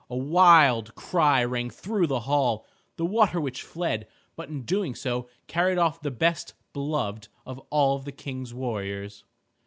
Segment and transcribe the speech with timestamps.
[0.09, 2.65] A wild cry rang through the hall.
[2.95, 7.99] The water witch fled, but in doing so carried off the best beloved of all
[7.99, 9.23] the King's warriors.